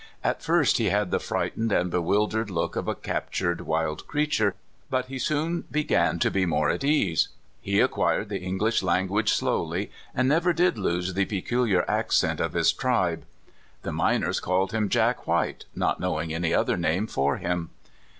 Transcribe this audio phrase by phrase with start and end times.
[0.23, 4.55] At first he had the frightened and bewildered look of a captured wild creature,
[4.89, 7.29] but he soon began to be more at ease.
[7.61, 12.73] He acquired the English language slowly, and never did lose the peculiar accent of his
[12.73, 13.25] tribe.
[13.83, 17.69] The miners called him Jack White, not knowing any other name for him.